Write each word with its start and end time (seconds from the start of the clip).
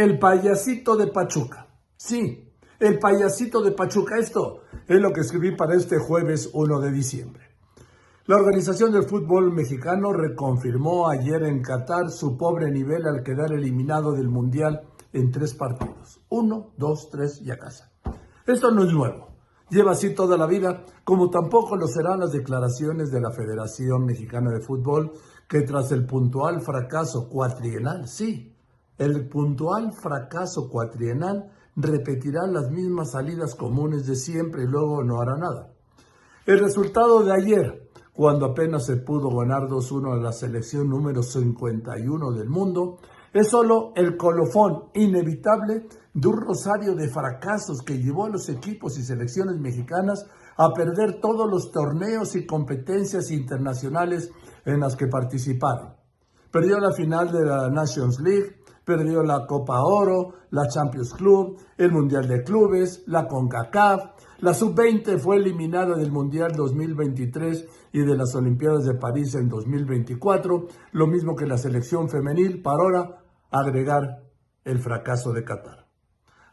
el 0.00 0.18
payasito 0.18 0.96
de 0.96 1.08
Pachuca. 1.08 1.66
Sí, 1.94 2.50
el 2.78 2.98
payasito 2.98 3.60
de 3.60 3.72
Pachuca. 3.72 4.16
Esto 4.16 4.62
es 4.88 4.98
lo 4.98 5.12
que 5.12 5.20
escribí 5.20 5.54
para 5.54 5.74
este 5.74 5.98
jueves 5.98 6.48
1 6.54 6.80
de 6.80 6.90
diciembre. 6.90 7.42
La 8.24 8.36
Organización 8.36 8.92
del 8.92 9.02
Fútbol 9.02 9.52
Mexicano 9.52 10.14
reconfirmó 10.14 11.10
ayer 11.10 11.42
en 11.42 11.60
Qatar 11.60 12.10
su 12.10 12.38
pobre 12.38 12.70
nivel 12.70 13.06
al 13.06 13.22
quedar 13.22 13.52
eliminado 13.52 14.12
del 14.12 14.30
Mundial 14.30 14.80
en 15.12 15.30
tres 15.30 15.52
partidos. 15.52 16.22
Uno, 16.30 16.70
dos, 16.78 17.10
tres 17.10 17.42
y 17.42 17.50
a 17.50 17.58
casa. 17.58 17.92
Esto 18.46 18.70
no 18.70 18.84
es 18.84 18.92
nuevo. 18.94 19.28
Lleva 19.68 19.92
así 19.92 20.14
toda 20.14 20.38
la 20.38 20.46
vida, 20.46 20.82
como 21.04 21.28
tampoco 21.28 21.76
lo 21.76 21.86
serán 21.86 22.20
las 22.20 22.32
declaraciones 22.32 23.10
de 23.10 23.20
la 23.20 23.32
Federación 23.32 24.06
Mexicana 24.06 24.50
de 24.50 24.62
Fútbol, 24.62 25.12
que 25.46 25.60
tras 25.60 25.92
el 25.92 26.06
puntual 26.06 26.62
fracaso 26.62 27.28
cuatrienal, 27.28 28.08
sí, 28.08 28.56
el 29.00 29.26
puntual 29.28 29.94
fracaso 29.94 30.68
cuatrienal 30.68 31.50
repetirá 31.74 32.46
las 32.46 32.70
mismas 32.70 33.12
salidas 33.12 33.54
comunes 33.54 34.06
de 34.06 34.14
siempre 34.14 34.64
y 34.64 34.66
luego 34.66 35.02
no 35.02 35.22
hará 35.22 35.38
nada. 35.38 35.72
El 36.44 36.58
resultado 36.58 37.22
de 37.22 37.32
ayer, 37.32 37.88
cuando 38.12 38.44
apenas 38.44 38.84
se 38.84 38.96
pudo 38.96 39.34
ganar 39.34 39.68
2-1 39.68 40.12
a 40.12 40.22
la 40.22 40.32
selección 40.32 40.90
número 40.90 41.22
51 41.22 42.32
del 42.32 42.50
mundo, 42.50 42.98
es 43.32 43.48
solo 43.48 43.92
el 43.96 44.18
colofón 44.18 44.90
inevitable 44.92 45.86
de 46.12 46.28
un 46.28 46.36
rosario 46.36 46.94
de 46.94 47.08
fracasos 47.08 47.80
que 47.80 47.96
llevó 47.96 48.26
a 48.26 48.30
los 48.30 48.50
equipos 48.50 48.98
y 48.98 49.02
selecciones 49.02 49.58
mexicanas 49.58 50.26
a 50.58 50.74
perder 50.74 51.20
todos 51.22 51.50
los 51.50 51.72
torneos 51.72 52.36
y 52.36 52.44
competencias 52.44 53.30
internacionales 53.30 54.30
en 54.66 54.80
las 54.80 54.94
que 54.94 55.06
participaron. 55.06 55.94
Perdió 56.50 56.78
la 56.80 56.92
final 56.92 57.32
de 57.32 57.46
la 57.46 57.70
Nations 57.70 58.20
League, 58.20 58.59
perdió 58.84 59.22
la 59.22 59.46
Copa 59.46 59.82
Oro, 59.82 60.34
la 60.50 60.68
Champions 60.68 61.14
Club, 61.14 61.58
el 61.76 61.92
Mundial 61.92 62.26
de 62.26 62.42
Clubes, 62.42 63.04
la 63.06 63.26
CONCACAF. 63.26 64.10
La 64.38 64.54
Sub-20 64.54 65.18
fue 65.18 65.36
eliminada 65.36 65.96
del 65.96 66.10
Mundial 66.10 66.52
2023 66.52 67.66
y 67.92 68.00
de 68.00 68.16
las 68.16 68.34
Olimpiadas 68.34 68.84
de 68.84 68.94
París 68.94 69.34
en 69.34 69.48
2024, 69.48 70.66
lo 70.92 71.06
mismo 71.06 71.36
que 71.36 71.46
la 71.46 71.58
selección 71.58 72.08
femenil, 72.08 72.62
para 72.62 72.82
ahora 72.82 73.24
agregar 73.50 74.22
el 74.64 74.78
fracaso 74.78 75.32
de 75.32 75.44
Qatar. 75.44 75.86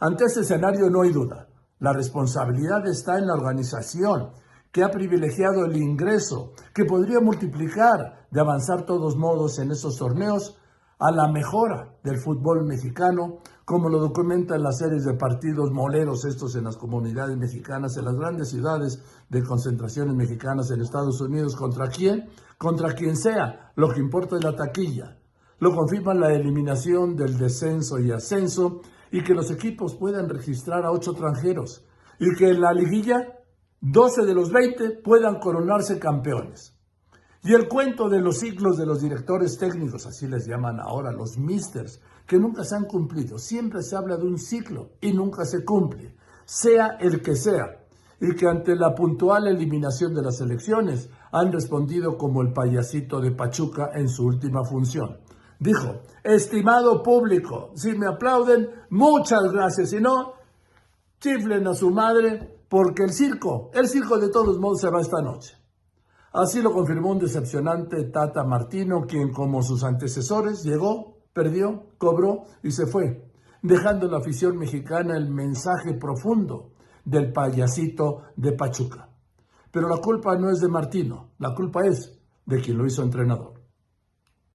Ante 0.00 0.24
ese 0.24 0.40
escenario 0.40 0.90
no 0.90 1.02
hay 1.02 1.12
duda, 1.12 1.48
la 1.78 1.92
responsabilidad 1.92 2.86
está 2.86 3.18
en 3.18 3.26
la 3.26 3.34
organización 3.34 4.32
que 4.72 4.82
ha 4.82 4.90
privilegiado 4.90 5.64
el 5.64 5.76
ingreso, 5.76 6.52
que 6.74 6.84
podría 6.84 7.20
multiplicar 7.20 8.26
de 8.30 8.40
avanzar 8.40 8.84
todos 8.84 9.16
modos 9.16 9.58
en 9.58 9.70
esos 9.70 9.96
torneos 9.96 10.58
a 10.98 11.10
la 11.10 11.28
mejora 11.28 11.94
del 12.02 12.18
fútbol 12.18 12.64
mexicano, 12.64 13.38
como 13.64 13.88
lo 13.88 13.98
documentan 13.98 14.62
las 14.62 14.78
series 14.78 15.04
de 15.04 15.14
partidos 15.14 15.70
moleros 15.70 16.24
estos 16.24 16.56
en 16.56 16.64
las 16.64 16.76
comunidades 16.76 17.36
mexicanas, 17.36 17.96
en 17.96 18.06
las 18.06 18.14
grandes 18.16 18.48
ciudades 18.48 19.02
de 19.28 19.42
concentraciones 19.42 20.14
mexicanas 20.14 20.70
en 20.70 20.80
Estados 20.80 21.20
Unidos. 21.20 21.56
¿Contra 21.56 21.88
quién? 21.88 22.28
Contra 22.56 22.94
quien 22.94 23.16
sea. 23.16 23.72
Lo 23.76 23.90
que 23.90 24.00
importa 24.00 24.36
es 24.36 24.44
la 24.44 24.56
taquilla. 24.56 25.18
Lo 25.58 25.74
confirma 25.74 26.14
la 26.14 26.32
eliminación 26.32 27.16
del 27.16 27.36
descenso 27.36 27.98
y 27.98 28.12
ascenso 28.12 28.80
y 29.10 29.22
que 29.22 29.34
los 29.34 29.50
equipos 29.50 29.94
puedan 29.96 30.28
registrar 30.28 30.84
a 30.84 30.92
ocho 30.92 31.12
extranjeros 31.12 31.84
y 32.18 32.34
que 32.36 32.50
en 32.50 32.60
la 32.60 32.72
liguilla 32.72 33.38
12 33.80 34.24
de 34.24 34.34
los 34.34 34.50
20 34.50 35.02
puedan 35.02 35.38
coronarse 35.38 35.98
campeones. 35.98 36.75
Y 37.46 37.54
el 37.54 37.68
cuento 37.68 38.08
de 38.08 38.20
los 38.20 38.40
ciclos 38.40 38.76
de 38.76 38.86
los 38.86 39.00
directores 39.00 39.56
técnicos, 39.56 40.04
así 40.04 40.26
les 40.26 40.48
llaman 40.48 40.80
ahora 40.80 41.12
los 41.12 41.38
misters, 41.38 42.00
que 42.26 42.40
nunca 42.40 42.64
se 42.64 42.74
han 42.74 42.86
cumplido. 42.86 43.38
Siempre 43.38 43.82
se 43.82 43.94
habla 43.94 44.16
de 44.16 44.24
un 44.24 44.36
ciclo 44.36 44.94
y 45.00 45.12
nunca 45.12 45.44
se 45.44 45.64
cumple, 45.64 46.16
sea 46.44 46.96
el 46.98 47.22
que 47.22 47.36
sea. 47.36 47.84
Y 48.20 48.34
que 48.34 48.48
ante 48.48 48.74
la 48.74 48.92
puntual 48.96 49.46
eliminación 49.46 50.12
de 50.12 50.22
las 50.22 50.40
elecciones 50.40 51.08
han 51.30 51.52
respondido 51.52 52.18
como 52.18 52.42
el 52.42 52.52
payasito 52.52 53.20
de 53.20 53.30
Pachuca 53.30 53.90
en 53.94 54.08
su 54.08 54.26
última 54.26 54.64
función. 54.64 55.18
Dijo, 55.60 56.00
estimado 56.24 57.00
público, 57.00 57.70
si 57.76 57.96
me 57.96 58.08
aplauden, 58.08 58.70
muchas 58.90 59.52
gracias. 59.52 59.90
Si 59.90 60.00
no, 60.00 60.32
chiflen 61.20 61.68
a 61.68 61.74
su 61.74 61.92
madre 61.92 62.56
porque 62.68 63.04
el 63.04 63.12
circo, 63.12 63.70
el 63.72 63.86
circo 63.86 64.18
de 64.18 64.30
todos 64.30 64.58
modos 64.58 64.80
se 64.80 64.90
va 64.90 65.00
esta 65.00 65.22
noche. 65.22 65.56
Así 66.36 66.60
lo 66.60 66.70
confirmó 66.70 67.12
un 67.12 67.18
decepcionante 67.18 68.10
Tata 68.10 68.44
Martino, 68.44 69.06
quien 69.08 69.32
como 69.32 69.62
sus 69.62 69.82
antecesores 69.82 70.62
llegó, 70.64 71.16
perdió, 71.32 71.84
cobró 71.96 72.42
y 72.62 72.72
se 72.72 72.84
fue, 72.84 73.30
dejando 73.62 74.06
a 74.06 74.10
la 74.10 74.18
afición 74.18 74.58
mexicana 74.58 75.16
el 75.16 75.30
mensaje 75.30 75.94
profundo 75.94 76.72
del 77.06 77.32
payasito 77.32 78.24
de 78.36 78.52
Pachuca. 78.52 79.08
Pero 79.70 79.88
la 79.88 79.96
culpa 79.96 80.36
no 80.36 80.50
es 80.50 80.60
de 80.60 80.68
Martino, 80.68 81.30
la 81.38 81.54
culpa 81.54 81.86
es 81.86 82.20
de 82.44 82.60
quien 82.60 82.76
lo 82.76 82.84
hizo 82.84 83.02
entrenador. 83.02 83.54